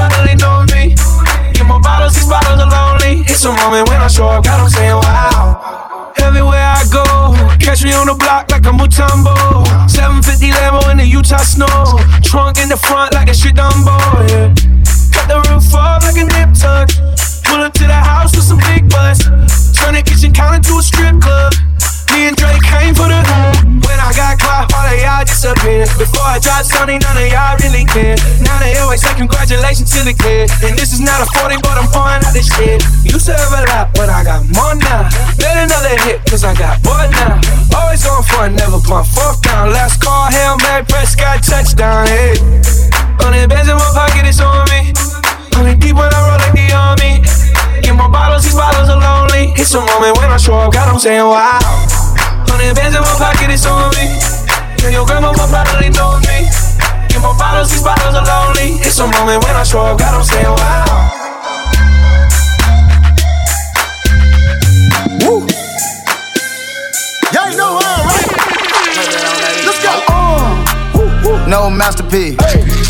[0.00, 0.96] probably know me.
[1.52, 3.20] Get more bottles, these bottles are lonely.
[3.28, 6.12] It's a moment when I show up, God, I'm saying wow.
[6.16, 7.04] Everywhere I go,
[7.60, 9.36] catch me on the block like a Mutombo.
[9.88, 12.00] 750 Lambo in the Utah snow.
[12.24, 13.96] Trunk in the front like a shit Dumbo,
[14.28, 14.48] yeah.
[15.12, 16.88] Cut the roof off like a nip tuck.
[17.44, 19.26] Pull up to the house with some big butts.
[19.76, 21.52] Turn the kitchen counter to a strip club.
[22.14, 23.20] Me and Drake came for the
[23.86, 25.90] When I got caught, all of y'all disappeared.
[25.94, 28.18] Before I dropped Sony, none of y'all really cared.
[28.42, 30.50] Now they always say congratulations to the kid.
[30.66, 32.82] And this is not a 40, but I'm pouring out this shit.
[33.06, 35.06] Used to have a lot, but I got more now.
[35.38, 37.38] Let another hit, cause I got bored now.
[37.76, 39.70] Always on it, never pump fourth down.
[39.70, 42.34] Last call, Hail Mary, Prescott, touchdown, hey.
[43.22, 44.92] Hundred bands in my pocket, it's on me.
[45.54, 47.22] Hundred deep when I roll like the army.
[47.82, 49.52] Get more bottles, these bottles are lonely.
[49.56, 51.99] It's a moment when I show up, God, I'm saying wow.
[52.60, 54.20] Hundred bands in my pocket, it's on me.
[54.84, 56.44] Yeah, your grandma will probably know me.
[57.08, 58.76] Get more bottles, these bottles are lonely.
[58.84, 60.84] It's a moment when I show up, God, I'm saying wow.
[65.24, 65.48] Woo!
[67.32, 68.28] Y'all know how, right?
[69.64, 69.96] Let's go.
[70.12, 71.48] Uh.
[71.48, 72.36] No masterpiece.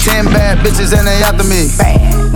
[0.03, 1.71] Ten bad bitches and they after me.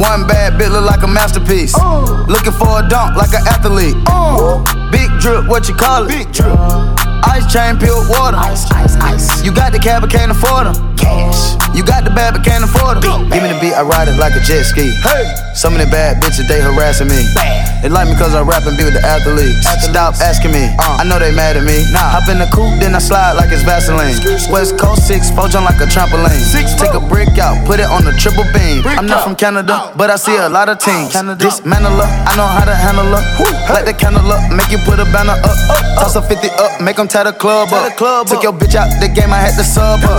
[0.01, 1.75] One bad bitch look like a masterpiece.
[1.75, 2.25] Uh.
[2.29, 3.97] Looking for a dunk like an athlete.
[4.07, 4.84] Uh.
[4.91, 6.09] Big drip, what you call it?
[6.09, 6.53] Big drip.
[6.59, 8.37] Uh, ice chain, pure water.
[8.37, 9.45] Ice, ice, ice.
[9.45, 10.97] You got the cab, but can't afford them.
[10.97, 11.55] Cash.
[11.75, 13.31] You got the bad, but can't afford them.
[13.31, 14.91] Give me the beat, I ride it like a jet ski.
[15.03, 15.45] Hey.
[15.55, 17.23] Some of the bad bitches, they harassing me.
[17.31, 17.87] Bad.
[17.87, 19.63] They like me cause I rap and be with the athletes.
[19.87, 20.99] Stop asking me, uh.
[20.99, 21.79] I know they mad at me.
[21.95, 24.19] Hop in the coupe, then I slide like it's Vaseline.
[24.51, 26.43] West Coast 6, four jump like a trampoline.
[26.43, 28.83] Six, Take a brick out, put it on the triple beam.
[28.83, 30.51] I'm not from Canada, but I see a uh.
[30.51, 31.15] lot of teams.
[31.15, 33.23] Dismantle her, I know how to handle her.
[33.71, 35.57] Light the candle up, make you put a banner up.
[36.03, 37.95] Toss a 50 up, make them tie the club up.
[38.27, 40.19] Took your bitch out the game, I had to sub her.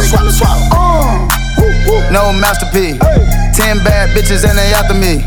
[0.71, 1.27] Uh,
[2.11, 2.99] no masterpiece.
[3.51, 5.19] Ten bad bitches and they after me.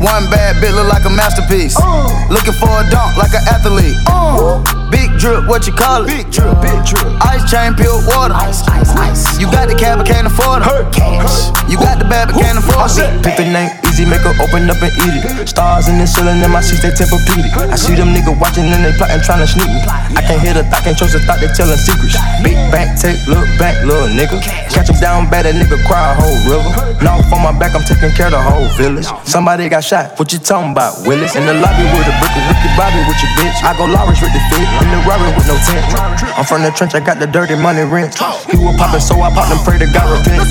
[0.00, 1.76] One bad bitch look like a masterpiece.
[1.76, 2.08] Uh.
[2.32, 3.96] Looking for a dunk like an athlete.
[4.08, 4.64] Uh.
[4.90, 6.08] Big drip, what you call it?
[6.08, 7.04] Big drip, big drip.
[7.28, 8.34] Ice chain, pure water.
[8.34, 9.38] Ice, ice, ice.
[9.38, 10.92] You got the cab, but can't afford it.
[10.92, 11.52] Cash.
[11.68, 13.22] You got the bad, but can't afford it.
[13.22, 15.48] Pick the name easy, make her open up and eat it.
[15.48, 17.52] Stars in the ceiling, in my seats, they Tempur-Pedic.
[17.68, 19.80] I see them niggas watching and they plotting, trying to sneak me.
[20.16, 22.16] I can't hear the thought, can't trust the thought, they telling secrets.
[22.40, 24.40] Big back, take, look back, little nigga.
[24.72, 26.72] Catch him down bad, that nigga cry a whole river.
[27.04, 29.06] Now on my back, I'm taking care of the whole village.
[29.28, 31.36] Somebody got shot, what you talking about, Willis?
[31.36, 33.60] In the lobby with a brick, Ricky Bobby with your bitch.
[33.60, 35.84] I go Lawrence with the fit, in the Rari with no tent.
[36.32, 38.16] I'm from the trench, I got the dirty money rent.
[38.48, 40.48] He was poppin', so I popped and pray to God repent.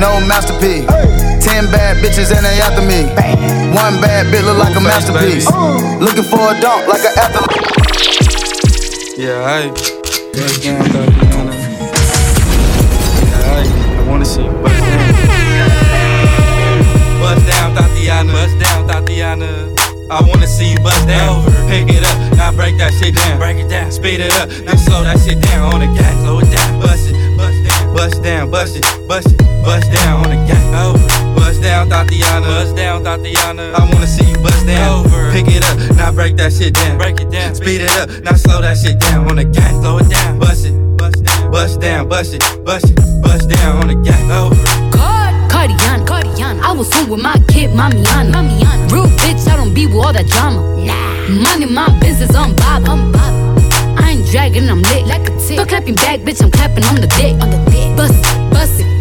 [0.00, 1.27] No masterpiece.
[1.40, 3.04] Ten bad bitches and they after me.
[3.74, 5.46] One bad bitch look like a masterpiece.
[6.00, 7.64] Looking for a dunk like an athlete.
[9.16, 9.70] Yeah, I.
[10.34, 11.54] Bust down, Tatiana.
[13.24, 13.62] Yeah, I.
[13.98, 15.12] I wanna see you bust down.
[17.20, 18.32] Bust down, Tatiana.
[18.32, 19.74] Bust down, Tatiana.
[20.10, 21.44] I wanna see you bust down.
[21.68, 23.38] Pick it up, now break that shit down.
[23.38, 26.16] Break it down, speed it up, now slow that shit down on the gas.
[26.22, 30.24] Slow it down, bust it, bust down, bust down, bust it, bust it, bust down
[30.24, 30.64] on the gas.
[30.72, 32.46] Over, bust down, Tatiana.
[32.46, 33.72] Bust down, Tatiana.
[33.78, 35.06] I wanna see you bust down.
[35.06, 36.98] Over, pick it up, now break that shit down.
[36.98, 39.70] Break it down, speed it up, now slow that shit down on the gas.
[39.80, 43.78] Slow it down, bust it, bust down, bust down, bust it, bust it, bust down
[43.80, 44.18] on the gas.
[44.30, 44.56] Over.
[45.48, 46.60] Cardiana, Cardiana.
[46.62, 48.30] I was home with my kid, Mamiana.
[48.30, 48.92] Mamiana.
[48.92, 50.60] Real bitch, I don't be with all that drama.
[50.84, 51.42] Nah.
[51.42, 52.84] Money, my business, I'm Bob.
[52.86, 53.98] I'm Bob.
[53.98, 55.56] I ain't dragging, I'm lit like a tick.
[55.56, 57.34] But clapping back, bitch, I'm clapping on the dick.
[57.42, 57.96] On the dick.
[57.96, 58.37] Bust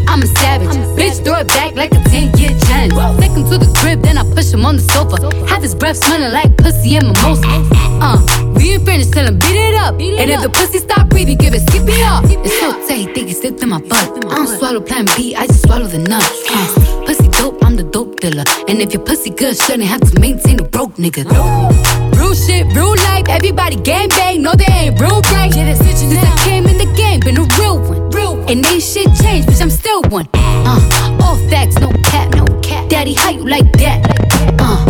[0.08, 0.76] I'm a savage.
[0.97, 2.95] Bitch, throw it back like a 10 year challenge.
[3.20, 5.18] Take him to the crib, then I push him on the sofa.
[5.47, 7.45] Have his breath smelling like pussy and mimosa.
[8.01, 8.18] Uh,
[8.55, 9.93] we ain't finished till him beat it up.
[9.99, 12.24] And if the pussy stop breathing, give it, skip it up.
[12.26, 14.10] It's so tight, think it's slipped in my butt.
[14.10, 14.60] I don't butt.
[14.60, 16.26] swallow plan B, I just swallow the nuts.
[16.49, 18.45] Uh, pussy dope, I'm the dope dealer.
[18.68, 21.26] And if your pussy good, shouldn't have to maintain a broke nigga.
[22.18, 24.41] Real shit, real life, everybody gang bang.
[24.41, 25.53] No, they ain't real right.
[25.55, 27.97] Yeah, that's I came in the game, been a real one.
[28.50, 30.28] And ain't shit changed, bitch, I'm still one.
[30.34, 32.88] Uh, all facts, no cap, no cap.
[32.89, 34.00] Daddy, how you like that?
[34.60, 34.86] Uh,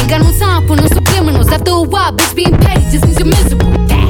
[0.00, 1.50] ain't got no time for no subliminals.
[1.52, 3.68] After a while, bitch, being petty just means you're miserable.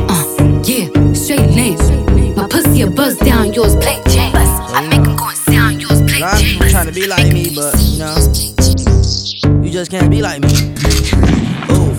[0.09, 2.34] Uh, yeah, straight lane.
[2.37, 4.32] My pussy a buzz down, yours plain Jane.
[4.37, 6.53] I make make 'em go and sound, yours plain lot of Jane.
[6.53, 10.49] people trying to be like me, but you know, you just can't be like me.
[11.74, 11.91] Ooh,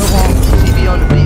[0.00, 0.32] look on
[0.64, 1.19] TV on the beat.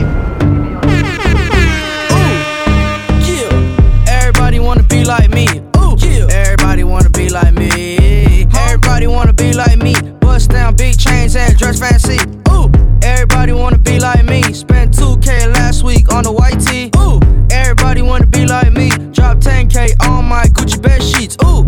[8.95, 9.92] Everybody wanna be like me.
[10.20, 12.16] Bust down big chains and dress fancy.
[12.53, 12.70] Ooh,
[13.03, 14.40] everybody wanna be like me.
[14.53, 16.92] Spent 2K last week on a white tee.
[16.99, 17.18] Ooh,
[17.51, 18.90] everybody wanna be like me.
[19.11, 21.36] Drop 10K on my Gucci bed sheets.
[21.45, 21.64] Ooh,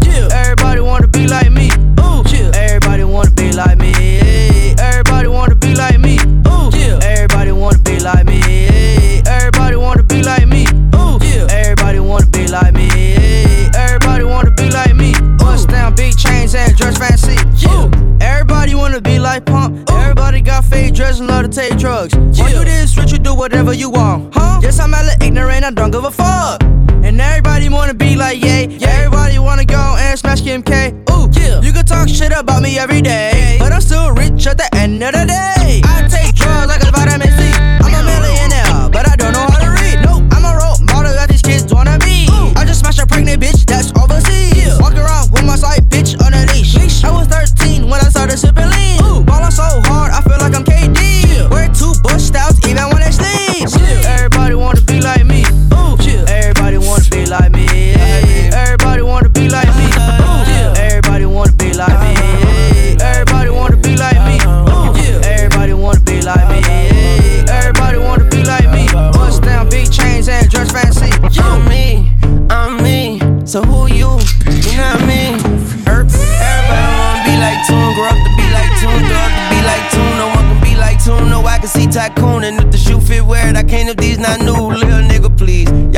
[21.57, 22.14] take drugs.
[22.38, 24.61] Why you this rich, you do whatever you want, huh?
[24.62, 26.62] Yes, I'm hella ignorant, I don't give a fuck.
[27.02, 28.66] And everybody wanna be like, yay.
[28.66, 28.88] Yeah.
[28.88, 30.92] Everybody wanna go and smash Kim K.
[31.11, 31.62] Ooh, yeah.
[31.62, 33.57] You can talk shit about me every day.
[33.59, 35.55] But I'm still rich at the end of the day.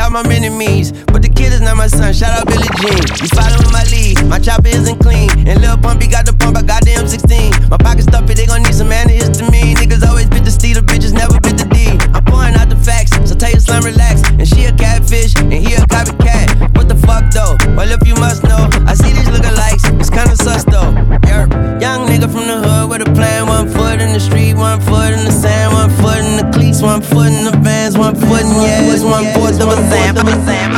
[0.09, 2.15] Y'all my enemies, but the kid is not my son.
[2.15, 2.97] Shout out Billie Jean.
[3.21, 4.17] You following my lead.
[4.25, 6.57] My chopper isn't clean, and Lil Pumpy got the pump.
[6.57, 7.69] I got the M16.
[7.69, 9.77] My pocket stuffy, they gon' need some antihistamine.
[9.77, 11.93] Niggas always bit the steed, the bitches never bit the D.
[12.17, 14.25] I'm pouring out the facts, so tell your slam relax.
[14.25, 16.57] And she a catfish, and he a copycat.
[16.75, 17.61] What the fuck though?
[17.77, 19.85] Well, if you must know, I see these lookalikes.
[20.01, 20.97] It's kinda sus though.
[21.29, 21.53] Yerp.
[21.85, 23.38] Young nigga from the hood with a plan.
[23.59, 26.81] One foot in the street, one foot in the sand, one foot in the cleats,
[26.81, 30.17] one foot in the vans, one foot in yes, one fourth of a sand.
[30.17, 30.78] Sand.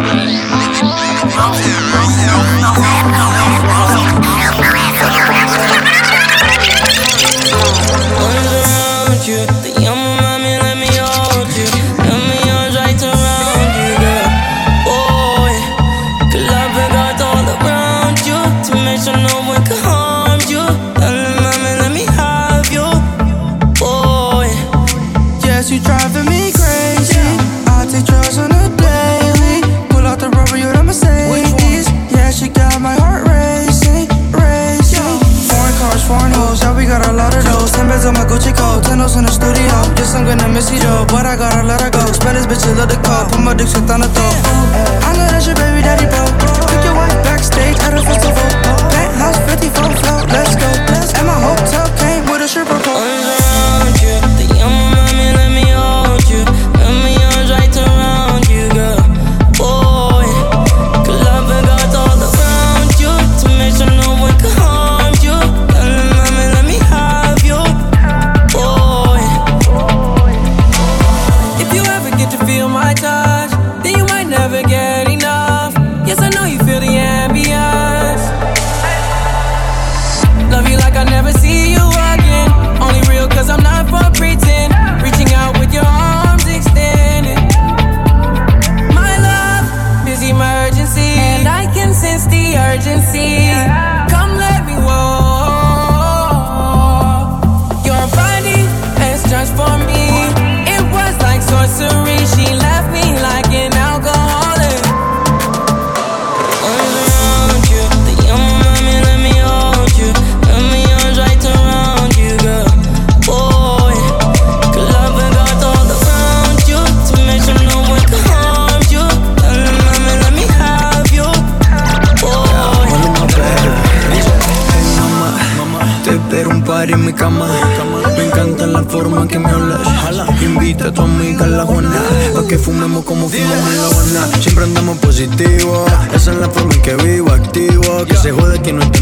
[132.61, 134.41] Fumemos como fumamos en la Habana.
[134.41, 135.85] Siempre andamos positivo.
[136.15, 138.05] Esa es la forma en que vivo, activo.
[138.05, 139.00] Que se jode que no estoy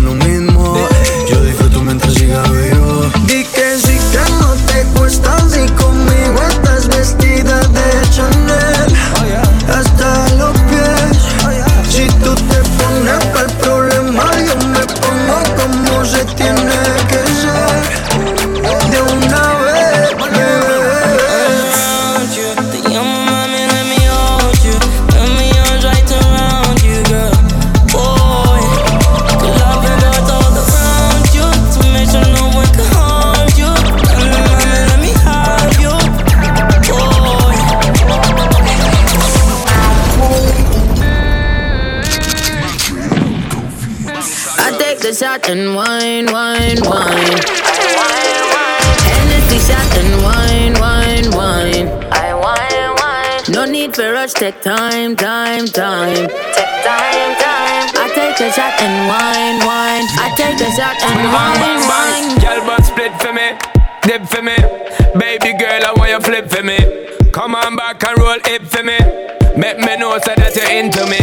[54.39, 56.15] take time, time, time.
[56.15, 57.87] Take time, time.
[57.99, 60.07] I take a shot and wine, wine.
[60.15, 62.39] I take a shot and Bang, wine, wine.
[62.39, 63.59] Girl, but split for me,
[64.03, 64.55] dip for me.
[65.19, 66.79] Baby girl, I want you flip for me.
[67.33, 69.18] Come on back and roll it for me.
[69.59, 71.19] Make me know so that you're into me.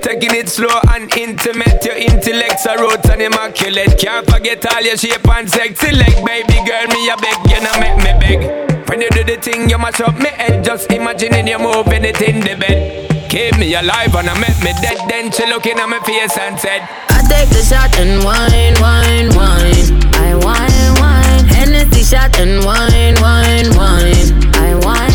[0.00, 1.84] Taking it slow and intimate.
[1.84, 4.00] Your intellect's a roots and immaculate.
[4.00, 6.16] Can't forget all your shape and sexy leg.
[6.24, 8.40] Baby girl, me a beg, you know make me beg.
[8.88, 10.64] When you do the thing, you mash up me head.
[10.64, 13.04] Just imagining you moving it in the bed.
[13.28, 14.96] Keep me alive and I make me dead.
[15.04, 19.28] Then she looking at my face and said, I take the shot and wine, wine,
[19.36, 19.92] wine.
[20.24, 21.44] I wine, wine.
[21.52, 24.32] Hennessy shot and wine, wine, wine.
[24.56, 25.13] I wine.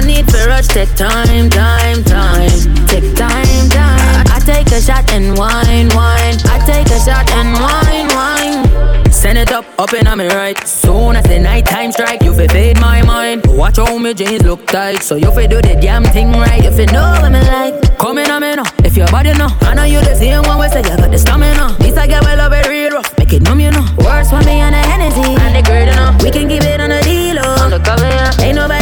[0.00, 2.48] No need for rush, take time, time, time.
[2.86, 4.24] Take time, time.
[4.32, 6.38] I take a shot and wine, wine.
[6.48, 9.12] I take a shot and wine, wine.
[9.12, 10.56] Send it up, up and on me right.
[10.66, 13.44] Soon as the night time strike, you fi fade my mind.
[13.46, 16.64] Watch how me jeans look tight, so you fi do the damn thing right.
[16.64, 17.98] If You know what me like.
[17.98, 19.48] Come in on me now, if your body know.
[19.60, 21.76] I know you the same one, we say you got the stamina.
[21.78, 23.84] This I get well love it real rough, make it numb, you know.
[23.98, 26.22] Works for me on the energy and the great enough.
[26.22, 27.64] We can keep it on the deal, oh.
[27.64, 28.32] On the cover, yeah.
[28.40, 28.79] Ain't nobody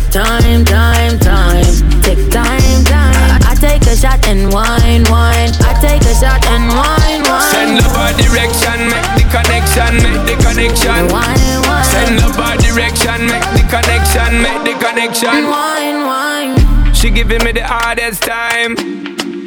[0.00, 1.64] take time, time, time.
[2.02, 3.40] Take time, time.
[3.42, 5.50] I take a shot and wine, wine.
[5.66, 7.50] I take a shot and wine, wine.
[7.50, 11.08] Send love our direction, make the connection, make the connection.
[11.10, 11.84] Wine, wine.
[11.84, 15.50] Send love our direction, make the connection, make the connection.
[15.50, 16.94] Wine, wine.
[16.94, 18.76] She giving me the hardest time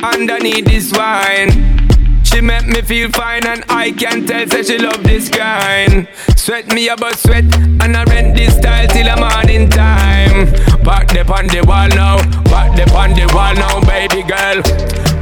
[0.04, 1.71] underneath this wine.
[2.32, 6.08] She make me feel fine and I can tell say she love this kind.
[6.36, 7.44] Sweat me about sweat
[7.82, 10.52] and I rent this style till the morning time.
[10.84, 12.18] Back the on the wall now,
[12.50, 14.64] back the on the wall now, baby girl.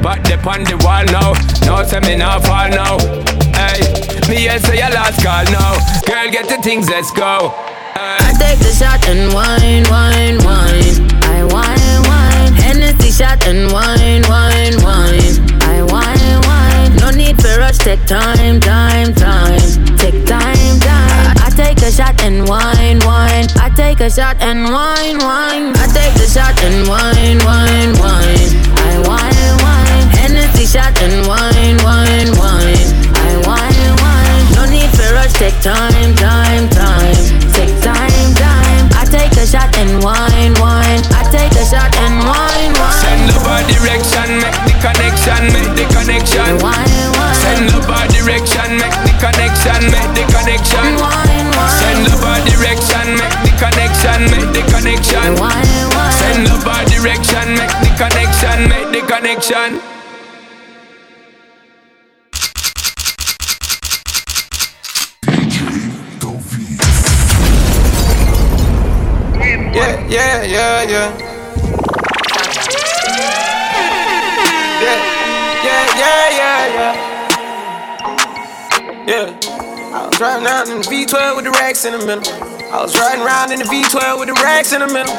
[0.02, 1.34] Back the on the wall now,
[1.66, 2.98] no say me not fall now.
[3.58, 3.82] Hey,
[4.30, 5.76] me and say your last call now.
[6.08, 7.52] Girl, get the things, let's go.
[7.96, 11.10] I take the shot and wine, wine, wine.
[11.26, 12.54] I wine, wine.
[12.54, 15.39] Hennessy shot and wine, wine, wine.
[17.70, 19.60] Rush, take time, time, time.
[19.98, 21.36] Take time, time.
[21.46, 23.48] I take a shot and wine, wine.
[23.62, 25.74] I take a shot and wine, wine.
[25.78, 28.50] I take the shot and wine, wine, wine.
[28.74, 30.06] I wine, wine.
[30.18, 32.90] Hennessy shot and wine, wine, wine.
[33.14, 34.46] I wine, wine.
[34.58, 37.22] No need for rush, take time, time, time.
[37.54, 38.84] Take time, time.
[38.98, 41.02] I take a shot and wine, wine.
[41.14, 43.02] I take a shot and wine, wine.
[43.06, 46.46] Send love our direction, make the connection, make the connection.
[46.46, 46.89] Send
[47.68, 50.96] love our direction, make the connection, make the connection.
[51.80, 55.36] Send love our direction, make the connection, make the connection.
[56.16, 59.82] Send love our direction, make the connection, make the connection.
[69.74, 70.80] Yeah, yeah, yeah.
[70.84, 71.29] Yeah,
[79.10, 79.34] Yeah.
[79.90, 82.22] I was riding around in the V12 with the racks in the middle.
[82.70, 85.10] I was riding around in the V12 with the racks in the middle.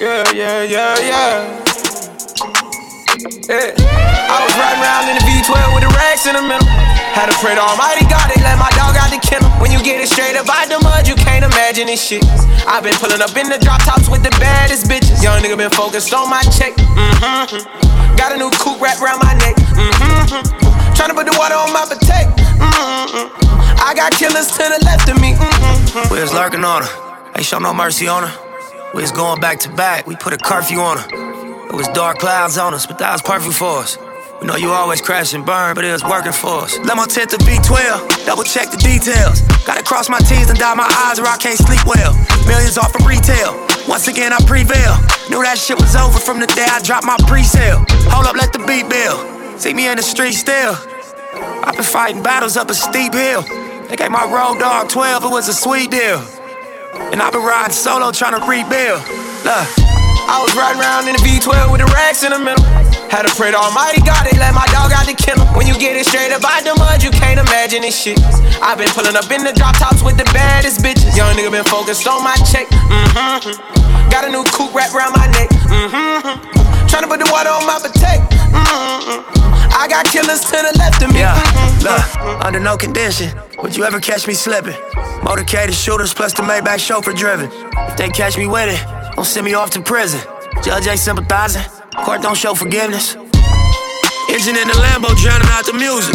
[0.00, 1.44] Yeah, yeah, yeah, yeah.
[3.52, 3.76] Yeah.
[4.32, 6.64] I was riding around in the V12 with the racks in the middle.
[7.12, 9.52] Had to pray to Almighty God, they let my dog out the kennel.
[9.60, 12.24] When you get it straight up out the mud, you can't imagine this shit.
[12.64, 15.20] I've been pulling up in the drop tops with the baddest bitches.
[15.20, 16.72] Young nigga been focused on my check.
[16.80, 18.16] Mm-hmm.
[18.16, 19.60] Got a new coupe wrapped around my neck.
[19.76, 20.65] Mm-hmm.
[20.96, 22.32] Tryna put the water on my potato.
[22.56, 23.94] Mm-hmm.
[23.94, 25.36] got killers to the left of me.
[25.36, 26.12] Mm-hmm.
[26.12, 27.32] We was lurking on her.
[27.36, 28.32] Ain't show no mercy on her.
[28.94, 30.06] We was going back to back.
[30.06, 31.06] We put a curfew on her.
[31.68, 33.98] It was dark clouds on us, but that was perfect for us.
[34.40, 36.78] We know you always crash and burn, but it was working for us.
[36.78, 39.42] Let my tent to B12, double check the details.
[39.68, 42.16] Gotta cross my T's and dot my I's or I can't sleep well.
[42.48, 43.52] Millions off of retail.
[43.86, 44.96] Once again, I prevail.
[45.28, 47.84] Knew that shit was over from the day I dropped my pre sale.
[48.08, 49.35] Hold up, let the beat build.
[49.58, 50.76] See me in the street still.
[51.64, 53.42] I've been fighting battles up a steep hill.
[53.88, 56.20] They gave my road dog 12, it was a sweet deal.
[57.12, 59.00] And I've been riding solo trying to rebuild.
[59.48, 59.96] Look.
[60.26, 62.60] I was riding around in the V12 with the racks in the middle.
[63.08, 65.46] Had to pray to Almighty God, they let my dog out the kennel.
[65.54, 68.18] When you get it straight up out the mud, you can't imagine this shit.
[68.58, 71.14] i been pulling up in the drop tops with the baddest bitches.
[71.16, 72.66] Young nigga been focused on my check.
[72.68, 74.10] Mm-hmm.
[74.10, 75.48] Got a new coupe wrapped around my neck.
[75.70, 76.65] Mm-hmm.
[76.88, 78.22] Tryna put the water on my potato.
[78.50, 79.36] Mm-hmm.
[79.76, 81.20] I got killers to the left of me.
[81.20, 81.36] Yeah,
[81.84, 84.72] look, under no condition would you ever catch me slipping.
[85.20, 87.50] Motorcaded shooters plus the Maybach chauffeur driven.
[87.90, 90.20] If they catch me with it, don't send me off to prison.
[90.62, 91.62] Judge ain't sympathizing.
[92.04, 93.14] Court don't show forgiveness.
[93.14, 96.14] Engine in the Lambo drowning out the music.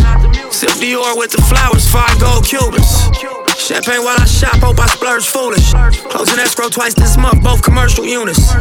[0.51, 3.09] Sip Dior with the flowers, five gold Cubans.
[3.57, 5.71] Champagne while I shop, hope I splurge foolish.
[6.09, 8.51] Closing escrow twice this month, both commercial units.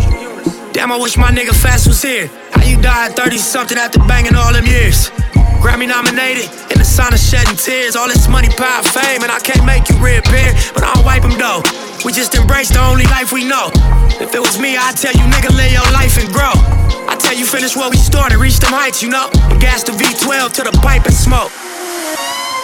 [0.73, 2.31] Damn, I wish my nigga Fast was here.
[2.53, 5.11] How you died 30 something after banging all them years?
[5.59, 7.97] Grammy nominated, in the sun of shedding tears.
[7.97, 10.55] All this money, power, fame, and I can't make you reappear.
[10.73, 11.61] But I'll wipe them though.
[12.05, 13.69] We just embrace the only life we know.
[14.23, 16.55] If it was me, I'd tell you, nigga, live your life and grow.
[17.11, 19.29] I tell you, finish what we started, reach them heights, you know.
[19.51, 21.51] And gas the V12 to the pipe and smoke.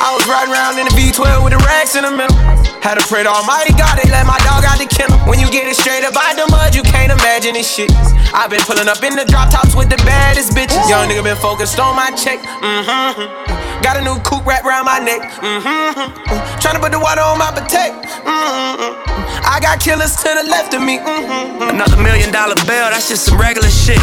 [0.01, 2.36] I was riding around in the V12 with the racks in the middle.
[2.84, 5.18] Had to pray to Almighty God, they let my dog out the kennel.
[5.26, 7.90] When you get it straight up out the mud, you can't imagine this shit.
[8.30, 10.78] I've been pulling up in the drop tops with the baddest bitches.
[10.86, 12.38] Young nigga been focused on my check.
[12.62, 13.82] Mm-hmm.
[13.82, 15.22] Got a new coupe wrapped around my neck.
[15.42, 16.61] Mm-hmm.
[16.62, 17.99] Trying to put the water on my potato.
[18.22, 19.47] Mm-hmm.
[19.47, 20.99] I got killers to the left of me.
[20.99, 21.74] Mm-hmm.
[21.74, 24.01] Another million dollar bill, that's just some regular shit.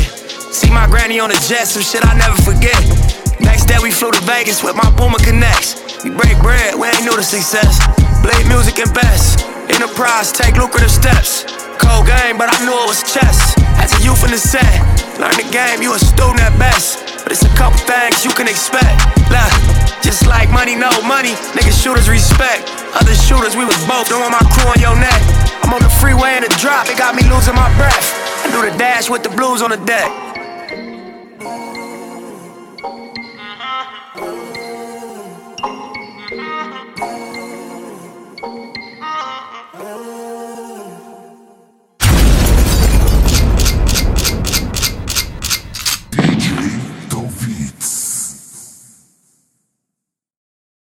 [0.51, 2.77] See my granny on the jet, some shit I never forget.
[3.43, 6.03] Next day we flew to Vegas with my Boomer Connects.
[6.03, 7.79] We break bread, we ain't new to success.
[8.23, 9.45] Blade music and best.
[9.69, 11.43] Enterprise, take lucrative steps.
[11.79, 13.55] Cold game, but I knew it was chess.
[13.79, 14.79] As a youth in the set,
[15.19, 17.03] learn the game, you a student at best.
[17.23, 18.95] But it's a couple things you can expect.
[19.27, 19.51] Look,
[19.99, 22.67] just like money, no money, niggas shooters respect.
[22.95, 25.21] Other shooters, we was both, want my crew on your neck.
[25.63, 28.07] I'm on the freeway in the drop, it got me losing my breath.
[28.43, 30.32] I do the dash with the blues on the deck.